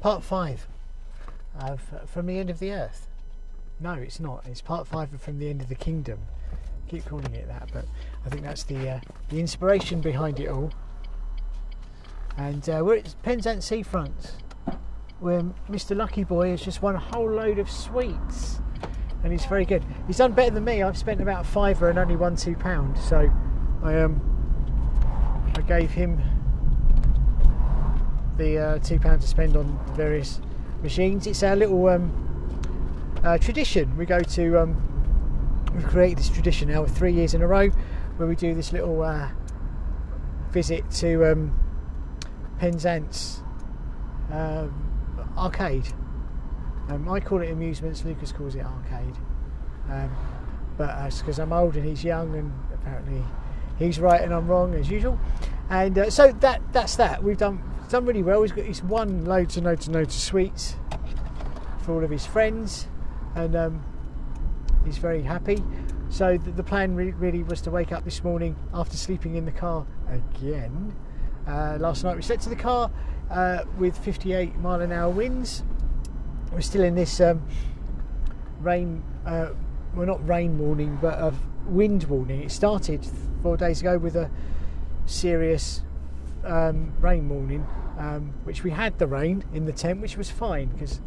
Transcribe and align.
part 0.00 0.22
five 0.22 0.66
of 1.58 1.80
From 2.06 2.26
the 2.26 2.38
End 2.38 2.50
of 2.50 2.58
the 2.58 2.72
Earth. 2.72 3.06
No, 3.78 3.92
it's 3.92 4.20
not. 4.20 4.44
It's 4.46 4.60
part 4.60 4.86
five 4.86 5.12
of 5.12 5.20
From 5.20 5.38
the 5.38 5.48
End 5.48 5.60
of 5.60 5.68
the 5.68 5.74
Kingdom. 5.74 6.18
keep 6.88 7.04
calling 7.04 7.34
it 7.34 7.46
that, 7.48 7.70
but 7.72 7.84
I 8.26 8.28
think 8.30 8.42
that's 8.42 8.64
the 8.64 8.88
uh, 8.90 9.00
the 9.28 9.38
inspiration 9.38 10.00
behind 10.00 10.40
it 10.40 10.48
all. 10.48 10.72
And 12.36 12.68
uh, 12.68 12.82
we're 12.84 12.96
at 12.96 13.14
Penzance 13.22 13.66
Seafront, 13.66 14.36
where 15.18 15.42
Mr. 15.68 15.96
Lucky 15.96 16.24
Boy 16.24 16.50
has 16.50 16.62
just 16.62 16.80
won 16.82 16.94
a 16.94 16.98
whole 16.98 17.30
load 17.30 17.58
of 17.58 17.70
sweets, 17.70 18.60
and 19.22 19.32
he's 19.32 19.44
very 19.44 19.64
good. 19.64 19.84
He's 20.06 20.18
done 20.18 20.32
better 20.32 20.50
than 20.54 20.64
me. 20.64 20.82
I've 20.82 20.96
spent 20.98 21.20
about 21.20 21.44
fiver 21.44 21.90
and 21.90 21.98
only 21.98 22.16
won 22.16 22.36
two 22.36 22.56
pounds, 22.56 23.02
so 23.02 23.30
I 23.82 24.00
um 24.00 24.20
I 25.56 25.60
gave 25.62 25.90
him 25.90 26.22
the 28.40 28.58
uh, 28.58 28.78
two 28.78 28.98
pounds 28.98 29.22
to 29.22 29.28
spend 29.28 29.56
on 29.56 29.78
various 29.94 30.40
machines. 30.82 31.26
It's 31.26 31.42
our 31.42 31.54
little 31.54 31.86
um, 31.88 32.10
uh, 33.22 33.36
tradition. 33.36 33.94
We 33.96 34.06
go 34.06 34.20
to 34.20 34.62
um, 34.62 35.70
we've 35.74 35.86
created 35.86 36.18
this 36.18 36.30
tradition 36.30 36.68
now 36.68 36.82
with 36.82 36.96
three 36.96 37.12
years 37.12 37.34
in 37.34 37.42
a 37.42 37.46
row 37.46 37.68
where 38.16 38.28
we 38.28 38.34
do 38.34 38.54
this 38.54 38.72
little 38.72 39.02
uh, 39.02 39.28
visit 40.50 40.90
to 40.92 41.30
um, 41.30 41.58
Penzance 42.58 43.42
um, 44.32 44.72
arcade. 45.36 45.88
Um, 46.88 47.08
I 47.08 47.20
call 47.20 47.42
it 47.42 47.50
amusements. 47.50 48.04
Lucas 48.04 48.32
calls 48.32 48.54
it 48.54 48.64
arcade. 48.64 49.16
Um, 49.90 50.10
but 50.78 51.10
because 51.18 51.38
I'm 51.38 51.52
old 51.52 51.76
and 51.76 51.84
he's 51.84 52.02
young, 52.02 52.34
and 52.34 52.52
apparently 52.72 53.22
he's 53.80 53.98
right 53.98 54.20
and 54.20 54.32
I'm 54.32 54.46
wrong 54.46 54.74
as 54.74 54.88
usual. 54.88 55.18
And 55.68 55.98
uh, 55.98 56.10
so 56.10 56.32
that 56.40 56.60
that's 56.72 56.96
that. 56.96 57.22
We've 57.22 57.36
done 57.36 57.62
done 57.88 58.06
really 58.06 58.22
well. 58.22 58.42
He's 58.42 58.52
got 58.52 58.64
he's 58.64 58.82
won 58.82 59.24
loads 59.24 59.56
and 59.56 59.66
loads 59.66 59.86
and 59.86 59.96
loads 59.96 60.14
of 60.14 60.20
sweets 60.20 60.76
for 61.82 61.94
all 61.94 62.04
of 62.04 62.10
his 62.10 62.26
friends, 62.26 62.86
and 63.34 63.56
um, 63.56 63.84
he's 64.84 64.98
very 64.98 65.22
happy. 65.22 65.62
So 66.08 66.36
the, 66.36 66.50
the 66.50 66.64
plan 66.64 66.94
re- 66.96 67.12
really 67.12 67.42
was 67.42 67.60
to 67.62 67.70
wake 67.70 67.92
up 67.92 68.04
this 68.04 68.24
morning 68.24 68.56
after 68.74 68.96
sleeping 68.96 69.36
in 69.36 69.44
the 69.44 69.52
car 69.52 69.86
again. 70.08 70.94
Uh, 71.46 71.78
last 71.80 72.04
night 72.04 72.16
we 72.16 72.22
slept 72.22 72.44
in 72.44 72.50
the 72.50 72.56
car 72.56 72.90
uh, 73.30 73.64
with 73.78 73.96
58 73.98 74.56
mile 74.56 74.80
an 74.80 74.92
hour 74.92 75.10
winds. 75.10 75.62
We're 76.52 76.60
still 76.62 76.82
in 76.82 76.96
this 76.96 77.20
um, 77.20 77.46
rain, 78.60 79.04
uh, 79.24 79.50
well 79.94 80.06
not 80.06 80.26
rain 80.28 80.58
warning, 80.58 80.98
but 81.00 81.14
wind 81.66 82.04
warning. 82.04 82.42
It 82.42 82.50
started 82.50 83.06
four 83.42 83.56
days 83.56 83.80
ago 83.80 83.98
with 83.98 84.16
a 84.16 84.30
serious 85.06 85.82
um, 86.44 86.92
rain 87.00 87.28
warning, 87.28 87.66
um, 87.98 88.32
which 88.44 88.64
we 88.64 88.70
had 88.70 88.98
the 88.98 89.06
rain 89.06 89.44
in 89.52 89.66
the 89.66 89.72
tent, 89.72 90.00
which 90.00 90.16
was 90.16 90.30
fine 90.30 90.68
because 90.68 91.00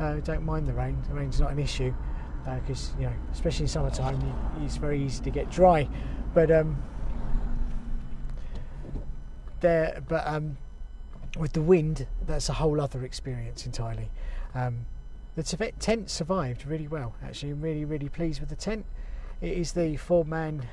uh, 0.00 0.14
don't 0.16 0.44
mind 0.44 0.66
the 0.66 0.72
rain. 0.72 1.02
The 1.08 1.14
rain's 1.14 1.40
not 1.40 1.50
an 1.50 1.58
issue 1.58 1.92
because 2.44 2.90
uh, 2.90 3.00
you 3.00 3.06
know, 3.06 3.12
especially 3.32 3.64
in 3.64 3.68
summertime, 3.68 4.20
it's 4.64 4.76
very 4.76 5.02
easy 5.02 5.22
to 5.24 5.30
get 5.30 5.50
dry. 5.50 5.88
But 6.34 6.50
um, 6.50 6.82
there, 9.60 10.02
but 10.06 10.26
um, 10.26 10.56
with 11.38 11.52
the 11.52 11.62
wind, 11.62 12.06
that's 12.26 12.48
a 12.48 12.54
whole 12.54 12.80
other 12.80 13.04
experience 13.04 13.66
entirely. 13.66 14.10
Um, 14.54 14.86
the 15.34 15.72
tent 15.78 16.10
survived 16.10 16.66
really 16.66 16.88
well. 16.88 17.14
Actually, 17.22 17.52
I'm 17.52 17.60
really, 17.60 17.84
really 17.84 18.08
pleased 18.08 18.40
with 18.40 18.48
the 18.48 18.56
tent. 18.56 18.84
It 19.40 19.56
is 19.56 19.72
the 19.72 19.96
four-man, 19.96 20.66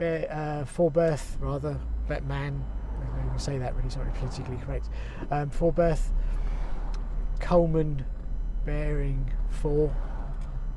uh, 0.00 0.64
four-berth 0.64 1.38
rather, 1.40 1.78
man. 2.08 2.64
I 3.00 3.28
can 3.28 3.38
say 3.38 3.58
that 3.58 3.74
really. 3.74 3.90
sorry, 3.90 4.10
politically 4.14 4.56
correct. 4.58 4.88
Um, 5.30 5.50
four-berth 5.50 6.12
Coleman 7.40 8.04
Bering 8.64 9.32
four. 9.48 9.94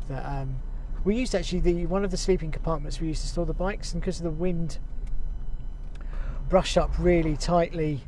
That 0.07 0.25
um, 0.25 0.55
we 1.03 1.15
used 1.15 1.35
actually 1.35 1.59
the 1.59 1.85
one 1.85 2.03
of 2.03 2.11
the 2.11 2.17
sleeping 2.17 2.51
compartments 2.51 2.99
we 2.99 3.07
used 3.07 3.21
to 3.21 3.27
store 3.27 3.45
the 3.45 3.53
bikes, 3.53 3.93
and 3.93 4.01
because 4.01 4.17
of 4.17 4.23
the 4.23 4.31
wind 4.31 4.79
brushed 6.49 6.77
up 6.77 6.91
really 6.97 7.37
tightly 7.37 8.01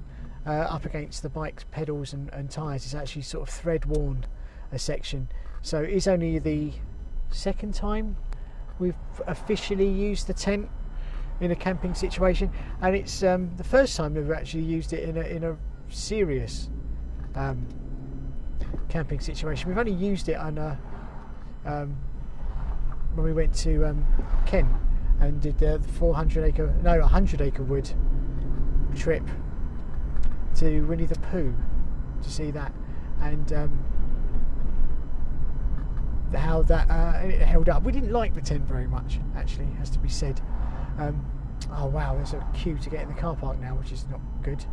uh, 0.45 0.51
up 0.51 0.85
against 0.85 1.23
the 1.23 1.29
bike's 1.29 1.66
pedals 1.72 2.13
and, 2.13 2.29
and 2.33 2.50
tyres, 2.50 2.85
it's 2.85 2.95
actually 2.95 3.22
sort 3.22 3.47
of 3.47 3.53
thread 3.53 3.85
worn 3.85 4.25
a 4.72 4.79
section. 4.79 5.29
So 5.62 5.83
it 5.83 5.91
is 5.91 6.07
only 6.07 6.39
the 6.39 6.73
second 7.29 7.73
time 7.73 8.17
we've 8.83 9.21
officially 9.27 9.88
used 9.88 10.27
the 10.27 10.33
tent 10.33 10.69
in 11.39 11.51
a 11.51 11.55
camping 11.55 11.95
situation, 11.95 12.51
and 12.81 12.95
it's 12.95 13.23
um, 13.23 13.49
the 13.55 13.63
first 13.63 13.95
time 13.95 14.13
we've 14.13 14.31
actually 14.31 14.63
used 14.63 14.94
it 14.94 15.07
in 15.07 15.17
a, 15.17 15.21
in 15.21 15.44
a 15.45 15.55
serious 15.89 16.69
um, 17.35 17.66
camping 18.89 19.19
situation. 19.19 19.69
We've 19.69 19.77
only 19.77 19.94
used 19.94 20.27
it 20.27 20.35
on 20.35 20.57
a, 20.57 20.77
um, 21.66 21.95
when 23.16 23.25
we 23.25 23.33
went 23.33 23.53
to 23.55 23.85
um, 23.85 24.05
Kent 24.45 24.69
and 25.21 25.41
did 25.41 25.57
the 25.57 25.79
400 25.79 26.44
acre, 26.44 26.73
no, 26.83 27.00
100 27.00 27.41
acre 27.41 27.63
wood 27.63 27.89
trip 28.95 29.23
to 30.55 30.81
Winnie 30.81 31.05
the 31.05 31.19
Pooh 31.31 31.55
to 32.21 32.29
see 32.29 32.51
that, 32.51 32.73
and 33.21 33.53
um, 33.53 33.82
how 36.35 36.61
that 36.63 36.89
uh, 36.89 37.45
held 37.45 37.69
up. 37.69 37.83
We 37.83 37.91
didn't 37.91 38.11
like 38.11 38.33
the 38.33 38.41
tent 38.41 38.63
very 38.63 38.88
much, 38.88 39.19
actually, 39.35 39.67
has 39.77 39.89
to 39.91 39.99
be 39.99 40.09
said. 40.09 40.41
Um, 40.97 41.25
oh 41.71 41.85
wow, 41.88 42.16
there's 42.16 42.33
a 42.33 42.45
queue 42.53 42.77
to 42.77 42.89
get 42.89 43.03
in 43.03 43.07
the 43.09 43.19
car 43.19 43.35
park 43.35 43.59
now, 43.59 43.75
which 43.75 43.91
is 43.91 44.05
not 44.09 44.19
good. 44.41 44.63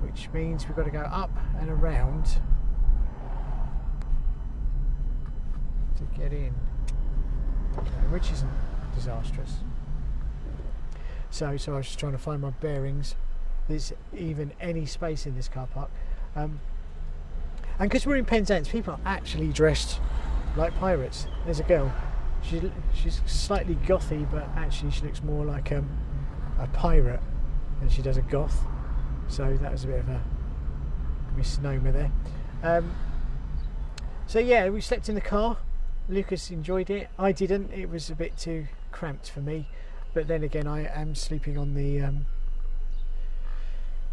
Which 0.00 0.28
means 0.32 0.66
we've 0.66 0.76
got 0.76 0.84
to 0.84 0.90
go 0.90 1.00
up 1.00 1.30
and 1.58 1.68
around 1.68 2.40
to 5.96 6.04
get 6.16 6.32
in, 6.32 6.54
which 8.10 8.30
isn't 8.30 8.50
disastrous. 8.94 9.56
So, 11.30 11.56
so 11.56 11.74
I 11.74 11.76
was 11.78 11.86
just 11.86 11.98
trying 11.98 12.12
to 12.12 12.18
find 12.18 12.40
my 12.40 12.50
bearings. 12.50 13.16
There's 13.68 13.92
even 14.16 14.52
any 14.60 14.86
space 14.86 15.26
in 15.26 15.34
this 15.34 15.48
car 15.48 15.66
park. 15.66 15.90
Um, 16.34 16.60
and 17.78 17.90
because 17.90 18.06
we're 18.06 18.16
in 18.16 18.24
Penzance, 18.24 18.68
people 18.68 18.94
are 18.94 19.00
actually 19.04 19.48
dressed 19.48 20.00
like 20.58 20.76
pirates. 20.78 21.26
There's 21.44 21.60
a 21.60 21.64
girl. 21.64 21.90
She, 22.42 22.70
she's 22.92 23.22
slightly 23.26 23.76
gothy, 23.76 24.30
but 24.30 24.48
actually 24.56 24.90
she 24.90 25.02
looks 25.02 25.22
more 25.22 25.44
like 25.44 25.72
um, 25.72 25.88
a 26.58 26.66
pirate 26.66 27.20
than 27.80 27.88
she 27.88 28.02
does 28.02 28.16
a 28.16 28.22
goth. 28.22 28.60
So 29.28 29.56
that 29.62 29.72
was 29.72 29.84
a 29.84 29.86
bit 29.86 30.00
of 30.00 30.08
a 30.08 30.20
misnomer 31.36 31.92
there. 31.92 32.12
Um, 32.62 32.92
so 34.26 34.38
yeah, 34.38 34.68
we 34.68 34.80
slept 34.80 35.08
in 35.08 35.14
the 35.14 35.20
car. 35.20 35.58
Lucas 36.08 36.50
enjoyed 36.50 36.90
it. 36.90 37.08
I 37.18 37.32
didn't. 37.32 37.72
It 37.72 37.88
was 37.88 38.10
a 38.10 38.14
bit 38.14 38.36
too 38.36 38.66
cramped 38.90 39.30
for 39.30 39.40
me. 39.40 39.68
But 40.12 40.26
then 40.26 40.42
again, 40.42 40.66
I 40.66 40.86
am 40.86 41.14
sleeping 41.14 41.56
on 41.56 41.74
the 41.74 42.00
um, 42.00 42.26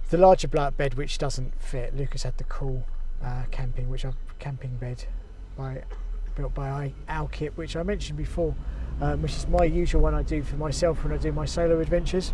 the 0.10 0.18
larger 0.18 0.48
black 0.48 0.78
bed, 0.78 0.94
which 0.94 1.18
doesn't 1.18 1.60
fit. 1.62 1.96
Lucas 1.96 2.24
had 2.24 2.38
the 2.38 2.44
cool 2.44 2.86
uh, 3.24 3.44
camping, 3.50 3.90
which 3.90 4.06
I've 4.06 4.16
camping 4.40 4.76
bed 4.76 5.06
by 5.58 5.84
built 6.36 6.54
by 6.54 6.94
Alpkit, 7.08 7.52
which 7.56 7.76
I 7.76 7.84
mentioned 7.84 8.18
before, 8.18 8.54
um, 9.02 9.22
which 9.22 9.36
is 9.36 9.48
my 9.48 9.64
usual 9.64 10.02
one 10.02 10.14
I 10.14 10.22
do 10.22 10.44
for 10.44 10.58
myself 10.58 11.04
when 11.04 11.14
I 11.14 11.18
do 11.18 11.32
my 11.32 11.46
solo 11.46 11.80
adventures, 11.80 12.34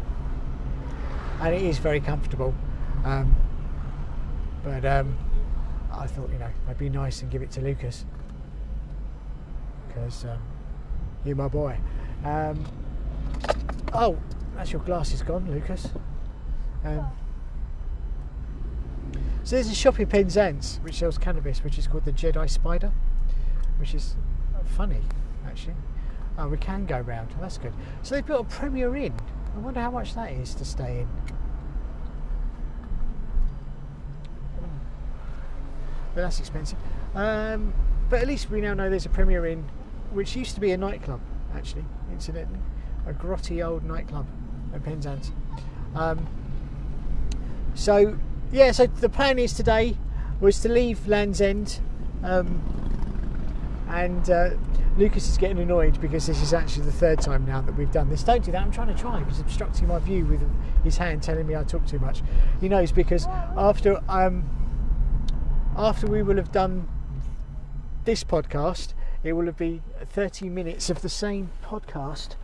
and 1.40 1.54
it 1.54 1.62
is 1.62 1.78
very 1.78 2.00
comfortable. 2.00 2.54
Um, 3.06 3.36
but 4.64 4.84
um, 4.86 5.18
I 5.92 6.08
thought, 6.08 6.30
you 6.32 6.40
know, 6.40 6.50
I'd 6.68 6.78
be 6.78 6.90
nice 6.90 7.22
and 7.22 7.32
give 7.32 7.42
it 7.42 7.52
to 7.52 7.62
Lucas 7.62 8.06
because 9.88 10.26
um, 10.26 10.40
you're 11.26 11.36
my 11.36 11.48
boy. 11.48 11.78
Um, 12.24 12.64
oh, 13.94 14.18
that's 14.56 14.72
your 14.72 14.82
glasses 14.82 15.22
gone, 15.22 15.50
Lucas. 15.52 15.90
Um, 16.84 17.06
so 19.44 19.56
there's 19.56 19.70
a 19.70 19.76
shop 19.76 20.00
in 20.00 20.08
Penzance 20.08 20.80
which 20.84 20.96
sells 20.96 21.18
cannabis, 21.18 21.64
which 21.64 21.78
is 21.78 21.88
called 21.88 22.06
the 22.06 22.12
Jedi 22.12 22.50
Spider 22.50 22.92
which 23.82 23.94
is 23.94 24.16
funny 24.64 25.02
actually. 25.46 25.74
Oh, 26.38 26.48
we 26.48 26.58
can 26.58 26.86
go 26.86 27.00
round. 27.00 27.30
That's 27.42 27.58
good. 27.58 27.74
So 28.04 28.16
they've 28.16 28.26
built 28.26 28.48
a 28.48 28.50
Premier 28.50 28.96
Inn. 28.96 29.14
I 29.54 29.60
wonder 29.60 29.82
how 29.82 29.92
much 29.92 30.16
that 30.16 30.32
is 30.32 30.56
to 30.56 30.66
stay 30.66 31.02
in. 31.02 31.08
But 36.16 36.22
that's 36.22 36.40
expensive. 36.40 36.78
Um, 37.16 37.74
but 38.10 38.22
at 38.22 38.28
least 38.28 38.50
we 38.50 38.62
now 38.62 38.74
know 38.74 38.90
there's 38.90 39.06
a 39.06 39.10
Premier 39.10 39.46
Inn, 39.46 39.66
which 40.12 40.36
used 40.36 40.56
to 40.56 40.62
be 40.62 40.72
a 40.72 40.78
nightclub, 40.78 41.22
actually, 41.56 41.86
incidentally. 42.12 42.60
A 43.08 43.14
grotty 43.14 43.66
old 43.66 43.84
nightclub 43.84 44.28
at 44.74 44.84
Penzance. 44.84 45.32
Um, 45.96 46.28
so, 47.74 48.18
yeah, 48.52 48.72
so 48.72 48.88
the 48.88 49.10
plan 49.10 49.40
is 49.40 49.54
today 49.54 49.98
was 50.40 50.60
to 50.62 50.70
leave 50.70 51.08
Land's 51.08 51.42
End 51.42 51.80
um, 52.24 52.91
and 53.92 54.30
uh, 54.30 54.52
Lucas 54.98 55.30
is 55.30 55.38
getting 55.38 55.60
annoyed 55.60 56.00
because 56.00 56.26
this 56.26 56.42
is 56.42 56.54
actually 56.54 56.86
the 56.86 56.92
third 56.92 57.20
time 57.20 57.46
now 57.46 57.62
that 57.62 57.76
we've 57.76 57.92
done 57.92 58.10
this. 58.10 58.24
Don't 58.24 58.44
do 58.44 58.52
that. 58.52 58.62
I'm 58.62 58.72
trying 58.72 58.88
to 58.88 59.00
try. 59.00 59.22
He's 59.24 59.40
obstructing 59.40 59.88
my 59.88 60.00
view 60.00 60.26
with 60.26 60.42
his 60.84 60.98
hand, 60.98 61.22
telling 61.22 61.46
me 61.46 61.56
I 61.56 61.64
talk 61.64 61.86
too 61.86 62.00
much. 62.00 62.22
He 62.62 62.70
knows 62.70 62.92
because 62.92 63.28
after 63.28 64.02
um, 64.08 64.44
after 65.76 66.08
we 66.08 66.24
will 66.24 66.38
have 66.38 66.52
done 66.52 66.88
this 68.06 68.24
podcast, 68.24 68.94
it 69.24 69.34
will 69.34 69.46
have 69.46 69.58
been 69.58 69.82
30 70.06 70.50
minutes 70.50 70.90
of 70.90 71.02
the 71.02 71.10
same 71.10 71.52
podcast 71.64 72.36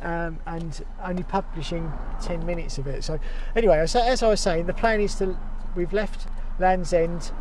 um, 0.00 0.38
and 0.46 0.84
only 1.02 1.22
publishing 1.24 1.92
10 2.22 2.46
minutes 2.46 2.78
of 2.78 2.86
it. 2.86 3.04
So, 3.04 3.18
anyway, 3.54 3.78
as, 3.78 3.94
as 3.94 4.22
I 4.22 4.28
was 4.28 4.40
saying, 4.40 4.66
the 4.66 4.74
plan 4.74 5.00
is 5.00 5.16
to 5.16 5.36
we've 5.74 5.92
left 5.92 6.28
Land's 6.58 6.92
End. 6.92 7.32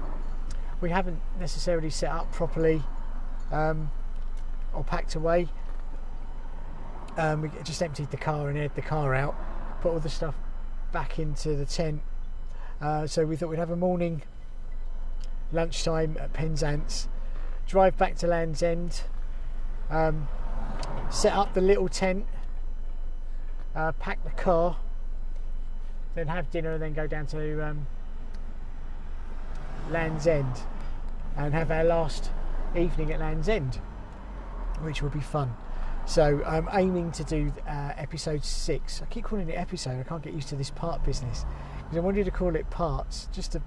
We 0.80 0.90
haven't 0.90 1.22
necessarily 1.40 1.92
set 1.92 2.12
up 2.12 2.31
properly 2.31 2.84
um, 3.51 3.92
or 4.74 4.83
packed 4.83 5.15
away. 5.15 5.48
Um, 7.18 7.42
we 7.42 7.51
just 7.63 7.81
emptied 7.83 8.12
the 8.12 8.18
car 8.18 8.50
and 8.50 8.57
aired 8.57 8.75
the 8.75 8.81
car 8.81 9.13
out, 9.13 9.36
put 9.81 9.92
all 9.92 10.00
the 10.00 10.09
stuff 10.09 10.36
back 10.92 11.19
into 11.19 11.56
the 11.56 11.65
tent. 11.65 12.01
Uh, 12.80 13.06
so 13.06 13.25
we 13.25 13.36
thought 13.36 13.50
we'd 13.50 13.59
have 13.59 13.69
a 13.69 13.75
morning 13.75 14.24
lunchtime 15.51 16.18
at 16.19 16.33
Penzance, 16.33 17.07
drive 17.68 17.98
back 17.98 18.15
to 18.15 18.27
Land's 18.27 18.63
End, 18.63 19.03
um, 19.89 20.27
set 21.09 21.33
up 21.33 21.53
the 21.53 21.62
little 21.62 21.89
tent, 21.89 22.25
uh, 23.75 23.92
pack 23.94 24.24
the 24.24 24.31
car, 24.31 24.77
then 26.15 26.27
have 26.27 26.50
dinner, 26.50 26.74
and 26.74 26.81
then 26.81 26.94
go 26.94 27.07
down 27.07 27.25
to 27.27 27.65
um, 27.65 27.86
Land's 29.89 30.27
End 30.27 30.62
and 31.36 31.53
have 31.53 31.71
our 31.71 31.83
last 31.83 32.31
evening 32.75 33.12
at 33.12 33.19
Land's 33.19 33.50
End, 33.50 33.79
which 34.81 35.01
will 35.01 35.09
be 35.09 35.19
fun. 35.21 35.56
So 36.06 36.44
I'm 36.45 36.68
aiming 36.73 37.12
to 37.13 37.23
do 37.23 37.53
uh, 37.68 37.94
episode 37.95 38.44
six. 38.44 39.01
I 39.01 39.06
keep 39.06 39.25
calling 39.25 39.50
it 39.50 39.53
episode. 39.53 40.00
I 40.00 40.03
can't 40.03 40.21
get 40.23 40.33
used 40.33 40.50
to 40.50 40.56
this 40.56 40.71
part 40.71 41.03
business 41.03 41.45
because 41.77 41.97
I 41.97 42.01
wanted 42.01 42.25
to 42.25 42.31
call 42.31 42.56
it 42.56 42.69
parts 42.69 43.29
just 43.31 43.51
to 43.53 43.62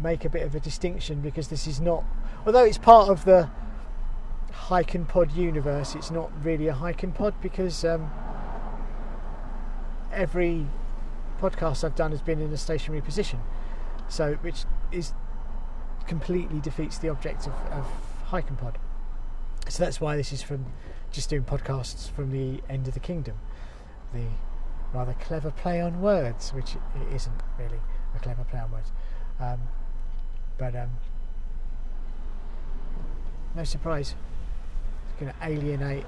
make 0.00 0.24
a 0.24 0.28
bit 0.28 0.42
of 0.42 0.54
a 0.54 0.60
distinction 0.60 1.20
because 1.20 1.48
this 1.48 1.66
is 1.66 1.80
not, 1.80 2.04
although 2.44 2.64
it's 2.64 2.78
part 2.78 3.08
of 3.08 3.24
the 3.24 3.50
hike 4.52 4.94
and 4.94 5.08
pod 5.08 5.32
universe, 5.32 5.94
it's 5.94 6.10
not 6.10 6.30
really 6.44 6.68
a 6.68 6.74
hike 6.74 7.02
and 7.02 7.14
pod 7.14 7.34
because 7.42 7.84
um, 7.84 8.10
every 10.12 10.66
podcast 11.40 11.84
I've 11.84 11.94
done 11.94 12.10
has 12.10 12.22
been 12.22 12.40
in 12.40 12.52
a 12.52 12.56
stationary 12.56 13.02
position. 13.02 13.40
So, 14.08 14.34
which 14.40 14.64
is 14.90 15.12
completely 16.06 16.60
defeats 16.60 16.98
the 16.98 17.08
object 17.08 17.46
of, 17.46 17.54
of 17.72 17.86
and 18.32 18.58
pod. 18.58 18.78
So 19.68 19.82
that's 19.82 20.00
why 20.00 20.16
this 20.16 20.32
is 20.32 20.42
from 20.42 20.66
just 21.10 21.30
doing 21.30 21.44
podcasts 21.44 22.10
from 22.10 22.30
the 22.30 22.62
end 22.68 22.88
of 22.88 22.94
the 22.94 23.00
kingdom. 23.00 23.36
The 24.12 24.24
rather 24.92 25.14
clever 25.14 25.50
play 25.50 25.80
on 25.80 26.00
words, 26.00 26.52
which 26.52 26.74
it 26.74 27.14
isn't 27.14 27.40
really 27.58 27.80
a 28.14 28.18
clever 28.18 28.44
play 28.44 28.60
on 28.60 28.70
words. 28.70 28.92
Um, 29.40 29.60
but 30.58 30.74
um, 30.74 30.90
no 33.54 33.64
surprise, 33.64 34.14
it's 35.08 35.20
going 35.20 35.32
to 35.32 35.46
alienate 35.46 36.06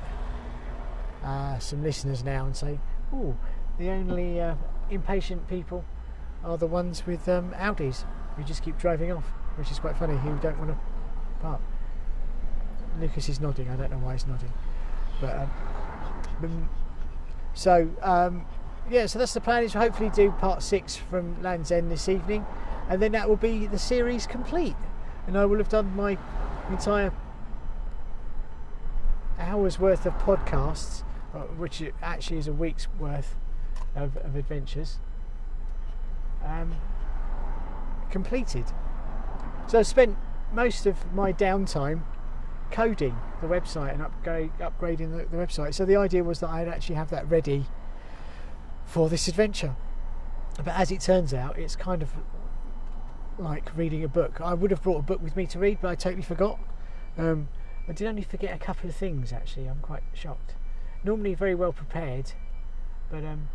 uh, 1.24 1.58
some 1.58 1.82
listeners 1.82 2.24
now 2.24 2.46
and 2.46 2.56
say, 2.56 2.78
"Oh, 3.12 3.36
the 3.78 3.90
only 3.90 4.40
uh, 4.40 4.54
impatient 4.90 5.48
people 5.48 5.84
are 6.44 6.56
the 6.56 6.66
ones 6.66 7.06
with 7.06 7.28
um, 7.28 7.52
Audis 7.52 8.04
who 8.36 8.44
just 8.44 8.62
keep 8.62 8.78
driving 8.78 9.12
off," 9.12 9.32
which 9.58 9.70
is 9.70 9.78
quite 9.78 9.96
funny. 9.96 10.16
Who 10.16 10.38
don't 10.38 10.58
want 10.58 10.70
to 10.70 10.78
park. 11.40 11.60
Lucas 13.00 13.28
is 13.28 13.40
nodding. 13.40 13.69
I 13.69 13.76
don't 13.76 13.90
know 13.90 13.99
why 13.99 14.12
he's 14.12 14.26
nodding, 14.26 14.52
but 15.20 15.37
um, 15.37 16.69
so 17.55 17.88
um, 18.02 18.46
yeah. 18.90 19.06
So 19.06 19.19
that's 19.19 19.34
the 19.34 19.40
plan. 19.40 19.64
Is 19.64 19.75
hopefully 19.75 20.10
do 20.10 20.31
part 20.32 20.62
six 20.62 20.96
from 20.96 21.40
Land's 21.43 21.70
End 21.70 21.90
this 21.90 22.08
evening, 22.08 22.46
and 22.88 23.02
then 23.02 23.12
that 23.12 23.28
will 23.28 23.37
be 23.37 23.66
the 23.66 23.78
series 23.78 24.26
complete, 24.26 24.76
and 25.26 25.37
I 25.37 25.44
will 25.44 25.58
have 25.58 25.69
done 25.69 25.94
my 25.94 26.19
entire 26.70 27.12
hours 29.38 29.78
worth 29.78 30.06
of 30.06 30.14
podcasts, 30.19 31.02
uh, 31.34 31.40
which 31.56 31.82
actually 32.02 32.38
is 32.38 32.49
a 32.49 32.52
week's 32.52 32.88
worth 32.99 33.37
of, 33.94 34.16
of 34.19 34.37
adventures, 34.37 34.99
um, 36.44 36.75
completed. 38.11 38.64
So 39.68 39.78
I 39.78 39.82
spent 39.82 40.16
most 40.50 40.86
of 40.86 41.12
my 41.12 41.30
downtime 41.30 42.00
coding 42.70 43.18
the 43.42 43.46
website 43.46 43.92
and 43.92 44.00
upgrade, 44.00 44.50
upgrading 44.58 45.10
the, 45.10 45.26
the 45.30 45.36
website. 45.36 45.74
So 45.74 45.84
the 45.84 45.96
idea 45.96 46.24
was 46.24 46.40
that 46.40 46.48
I'd 46.48 46.68
actually 46.68 46.94
have 46.94 47.10
that 47.10 47.28
ready 47.30 47.66
for 48.86 49.10
this 49.10 49.28
adventure. 49.28 49.76
But 50.56 50.68
as 50.68 50.90
it 50.90 51.02
turns 51.02 51.34
out, 51.34 51.58
it's 51.58 51.76
kind 51.76 52.02
of 52.02 52.12
like 53.38 53.76
reading 53.76 54.02
a 54.02 54.08
book. 54.08 54.40
I 54.40 54.54
would 54.54 54.70
have 54.70 54.82
brought 54.82 55.00
a 55.00 55.02
book 55.02 55.22
with 55.22 55.36
me 55.36 55.44
to 55.48 55.58
read, 55.58 55.78
but 55.82 55.88
I 55.88 55.94
totally 55.96 56.22
forgot. 56.22 56.58
Um, 57.18 57.48
I 57.86 57.92
did 57.92 58.06
only 58.08 58.22
forget 58.22 58.54
a 58.54 58.58
couple 58.58 58.88
of 58.88 58.96
things 58.96 59.34
actually. 59.34 59.66
I'm 59.66 59.80
quite 59.80 60.02
shocked. 60.14 60.54
Normally 61.04 61.34
very 61.34 61.54
well 61.54 61.74
prepared, 61.74 62.32
but 63.10 63.22
um, 63.22 63.50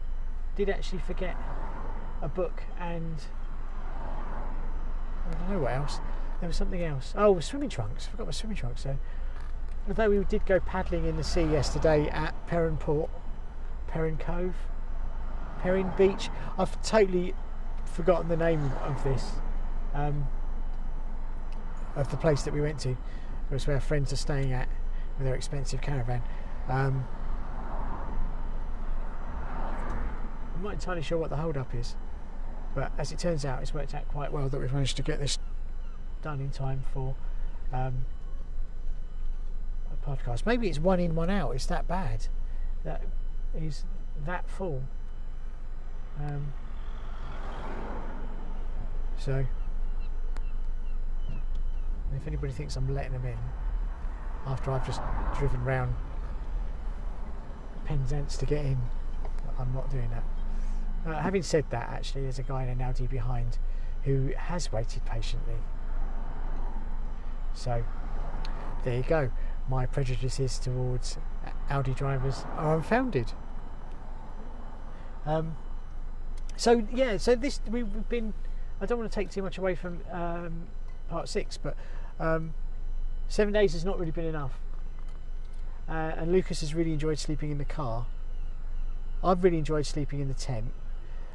did 0.56 0.70
actually 0.70 1.00
forget 1.00 1.36
a 2.22 2.30
book 2.30 2.62
and 2.80 3.24
I 5.26 5.34
don't 5.34 5.50
know 5.52 5.60
what 5.60 5.74
else. 5.74 6.00
There 6.40 6.48
was 6.48 6.58
something 6.58 6.84
else. 6.84 7.14
Oh, 7.16 7.40
swimming 7.40 7.70
trunks. 7.70 8.08
I 8.08 8.12
forgot 8.12 8.28
my 8.28 8.32
swimming 8.32 8.58
trunks. 8.58 8.84
So, 8.84 8.98
although 9.88 10.10
we 10.10 10.24
did 10.26 10.46
go 10.46 10.60
paddling 10.60 11.06
in 11.06 11.18
the 11.18 11.24
sea 11.24 11.44
yesterday 11.44 12.10
at 12.10 12.34
Perrin 12.48 12.78
Port, 12.78 13.10
Perrin 13.88 14.18
Cove, 14.18 14.56
Perrin 15.60 15.92
Beach. 15.98 16.30
I've 16.58 16.82
totally 16.82 17.34
forgotten 17.86 18.28
the 18.28 18.38
name 18.38 18.72
of 18.84 19.04
this, 19.04 19.32
um, 19.94 20.28
of 21.96 22.12
the 22.12 22.18
place 22.18 22.44
that 22.44 22.54
we 22.54 22.60
went 22.60 22.80
to. 22.80 22.90
It 22.90 22.98
was 23.50 23.68
where 23.68 23.80
friends 23.80 24.12
are 24.12 24.18
staying 24.18 24.52
at 24.52 24.68
with 25.18 25.26
their 25.26 25.36
expensive 25.36 25.82
caravan. 25.82 26.22
Um, 26.68 27.08
I'm 30.56 30.64
not 30.64 30.74
entirely 30.74 31.02
sure 31.02 31.18
what 31.18 31.30
the 31.30 31.38
hold 31.38 31.56
up 31.56 31.74
is, 31.76 31.96
but 32.76 32.92
as 32.98 33.12
it 33.12 33.20
turns 33.20 33.46
out, 33.46 33.62
it's 33.62 33.74
worked 33.74 33.94
out 33.94 34.08
quite 34.08 34.32
well 34.32 34.50
that 34.50 34.60
we've 34.60 34.74
managed 34.74 34.98
to 34.98 35.04
get 35.04 35.20
this 35.20 35.38
done 36.22 36.40
in 36.40 36.50
time 36.50 36.84
for 36.94 37.16
um, 37.72 38.06
a 39.92 40.10
podcast. 40.10 40.46
Maybe 40.46 40.70
it's 40.70 40.80
one 40.80 41.00
in, 41.00 41.16
one 41.16 41.30
out. 41.30 41.52
It's 41.52 41.66
that 41.68 41.88
bad. 41.88 42.28
That 42.84 43.04
is 43.56 43.86
that 44.26 44.50
full. 44.50 44.84
Um, 46.20 46.54
so, 49.18 49.46
if 52.16 52.28
anybody 52.28 52.54
thinks 52.54 52.76
I'm 52.76 52.94
letting 52.94 53.14
them 53.14 53.26
in 53.26 53.38
after 54.46 54.72
I've 54.72 54.86
just 54.86 55.02
driven 55.38 55.64
round 55.64 55.96
Penzance 57.86 58.38
to 58.38 58.46
get 58.46 58.66
in, 58.66 58.78
I'm 59.60 59.74
not 59.74 59.90
doing 59.90 60.10
that. 60.10 60.24
Uh, 61.06 61.14
having 61.22 61.44
said 61.44 61.66
that, 61.70 61.90
actually, 61.90 62.22
there's 62.22 62.40
a 62.40 62.44
guy 62.44 62.64
in 62.64 62.70
an 62.70 62.82
Audi 62.82 63.08
behind 63.08 63.58
who 64.04 64.32
has 64.38 64.72
waited 64.72 65.04
patiently. 65.06 65.56
So, 67.54 67.84
there 68.84 68.98
you 68.98 69.04
go. 69.04 69.30
My 69.70 69.86
prejudices 69.86 70.60
towards 70.60 71.18
Audi 71.70 71.94
drivers 71.94 72.46
are 72.58 72.76
unfounded. 72.76 73.34
Um, 75.26 75.56
so 76.56 76.86
yeah, 76.94 77.18
so 77.18 77.36
this 77.36 77.62
we've 77.70 78.10
been. 78.10 78.34
I 78.82 78.86
don't 78.86 79.00
want 79.00 79.10
to 79.10 79.16
take 79.16 79.30
too 79.30 79.42
much 79.42 79.58
away 79.58 79.76
from 79.76 80.02
um, 80.12 80.68
part 81.10 81.30
six, 81.30 81.58
but 81.58 81.78
um, 82.20 82.54
seven 83.30 83.54
days 83.54 83.72
has 83.74 83.86
not 83.86 83.98
really 83.98 84.12
been 84.12 84.26
enough. 84.26 84.60
Uh, 85.88 86.12
and 86.18 86.32
Lucas 86.32 86.60
has 86.60 86.74
really 86.74 86.92
enjoyed 86.92 87.20
sleeping 87.20 87.52
in 87.52 87.58
the 87.58 87.66
car. 87.66 88.06
I've 89.24 89.44
really 89.44 89.58
enjoyed 89.58 89.86
sleeping 89.86 90.20
in 90.20 90.28
the 90.28 90.34
tent 90.34 90.74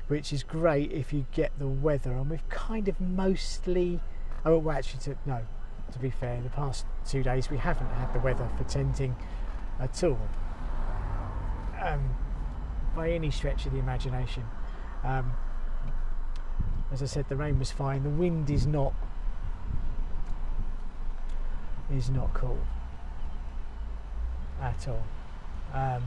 which 0.08 0.32
is 0.32 0.42
great 0.42 0.90
if 0.90 1.12
you 1.12 1.26
get 1.32 1.58
the 1.58 1.68
weather. 1.68 2.12
And 2.12 2.28
we've 2.30 2.48
kind 2.48 2.88
of 2.88 3.00
mostly, 3.00 4.00
oh, 4.44 4.58
well, 4.58 4.76
actually, 4.76 5.00
to, 5.00 5.16
no, 5.26 5.42
to 5.92 5.98
be 5.98 6.10
fair, 6.10 6.40
the 6.42 6.50
past 6.50 6.84
two 7.06 7.22
days 7.22 7.50
we 7.50 7.58
haven't 7.58 7.90
had 7.90 8.12
the 8.12 8.18
weather 8.20 8.48
for 8.56 8.64
tenting 8.64 9.14
at 9.78 10.02
all, 10.02 10.18
um, 11.80 12.16
by 12.96 13.10
any 13.10 13.30
stretch 13.30 13.66
of 13.66 13.72
the 13.72 13.78
imagination. 13.78 14.44
Um, 15.04 15.32
as 16.90 17.02
I 17.02 17.06
said, 17.06 17.28
the 17.28 17.36
rain 17.36 17.58
was 17.58 17.70
fine. 17.70 18.02
The 18.02 18.08
wind 18.08 18.50
is 18.50 18.66
not 18.66 18.94
is 21.94 22.10
not 22.10 22.34
cool 22.34 22.58
at 24.60 24.86
all. 24.88 25.02
Um, 25.72 26.02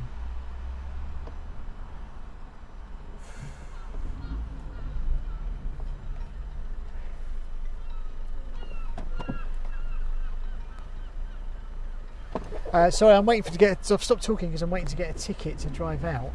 Uh, 12.74 12.90
sorry, 12.90 13.14
I'm 13.16 13.26
waiting 13.26 13.44
for 13.44 13.52
to 13.52 13.58
get. 13.58 13.86
So 13.86 13.96
I've 13.96 14.04
stopped 14.04 14.24
talking 14.24 14.50
because 14.50 14.62
I'm 14.62 14.70
waiting 14.70 14.88
to 14.88 14.96
get 14.96 15.10
a 15.10 15.14
ticket 15.14 15.58
to 15.60 15.68
drive 15.70 16.06
out 16.06 16.32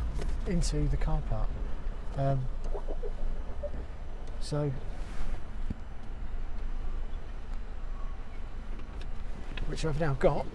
into 0.46 0.86
the 0.88 0.96
car 0.96 1.22
park. 1.30 1.48
Um, 2.18 2.40
so 4.40 4.70
which 9.68 9.84
I've 9.84 9.98
now 9.98 10.14
got. 10.14 10.46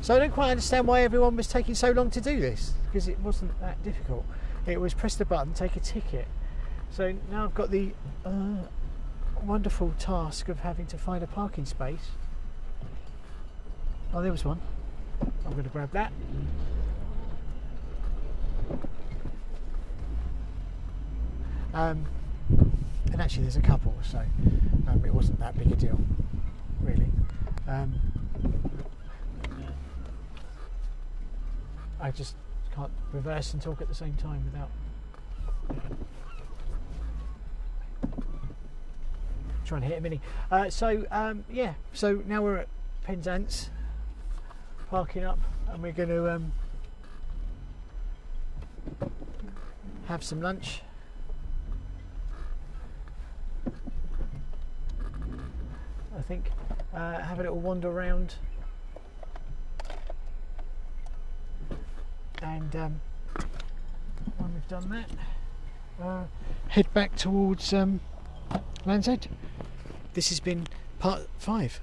So 0.00 0.14
I 0.14 0.18
don't 0.18 0.32
quite 0.32 0.50
understand 0.50 0.86
why 0.86 1.02
everyone 1.02 1.36
was 1.36 1.48
taking 1.48 1.74
so 1.74 1.90
long 1.90 2.10
to 2.10 2.20
do 2.20 2.40
this 2.40 2.72
because 2.86 3.08
it 3.08 3.18
wasn't 3.20 3.58
that 3.60 3.82
difficult. 3.82 4.24
It 4.66 4.80
was 4.80 4.94
press 4.94 5.14
the 5.14 5.24
button, 5.24 5.54
take 5.54 5.76
a 5.76 5.80
ticket. 5.80 6.26
So 6.90 7.14
now 7.30 7.44
I've 7.44 7.54
got 7.54 7.70
the 7.70 7.92
uh, 8.24 8.58
wonderful 9.42 9.94
task 9.98 10.48
of 10.48 10.60
having 10.60 10.86
to 10.86 10.98
find 10.98 11.22
a 11.22 11.26
parking 11.26 11.64
space. 11.64 12.10
Oh, 14.14 14.22
there 14.22 14.32
was 14.32 14.44
one. 14.44 14.60
I'm 15.44 15.52
going 15.52 15.64
to 15.64 15.70
grab 15.70 15.92
that. 15.92 16.12
Um, 21.74 22.06
and 23.12 23.20
actually, 23.20 23.42
there's 23.42 23.56
a 23.56 23.60
couple, 23.60 23.94
so 24.02 24.18
um, 24.88 25.02
it 25.04 25.12
wasn't 25.12 25.38
that 25.40 25.56
big 25.56 25.70
a 25.70 25.76
deal, 25.76 26.00
really. 26.80 27.10
Um, 27.68 27.94
I 32.00 32.10
just 32.10 32.34
can't 32.74 32.90
reverse 33.12 33.52
and 33.52 33.60
talk 33.60 33.80
at 33.80 33.88
the 33.88 33.94
same 33.94 34.14
time 34.14 34.44
without 34.44 34.70
trying 39.64 39.82
to 39.82 39.86
hit 39.86 39.98
a 39.98 40.00
mini. 40.00 40.20
Uh, 40.50 40.70
so 40.70 41.04
um, 41.10 41.44
yeah, 41.50 41.74
so 41.92 42.22
now 42.26 42.40
we're 42.42 42.56
at 42.56 42.68
Penzance, 43.04 43.70
parking 44.90 45.24
up, 45.24 45.38
and 45.68 45.82
we're 45.82 45.92
going 45.92 46.08
to 46.08 46.30
um, 46.30 46.52
have 50.06 50.24
some 50.24 50.40
lunch. 50.40 50.82
I 56.16 56.22
think 56.22 56.50
uh, 56.94 57.20
have 57.20 57.38
a 57.38 57.42
little 57.42 57.60
wander 57.60 57.88
around 57.88 58.34
and 62.42 62.76
um, 62.76 63.00
when 64.36 64.54
we've 64.54 64.68
done 64.68 64.88
that 64.90 65.10
uh, 66.02 66.24
head 66.68 66.92
back 66.92 67.14
towards 67.16 67.72
um, 67.72 68.00
Land's 68.84 69.08
End. 69.08 69.28
This 70.14 70.28
has 70.30 70.40
been 70.40 70.66
part 70.98 71.28
five 71.38 71.80